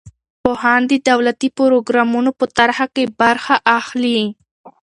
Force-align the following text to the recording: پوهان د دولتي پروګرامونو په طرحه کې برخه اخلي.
پوهان 0.43 0.81
د 0.91 0.93
دولتي 1.09 1.49
پروګرامونو 1.57 2.31
په 2.39 2.45
طرحه 2.57 2.85
کې 2.95 3.03
برخه 3.21 3.55
اخلي. 3.79 4.19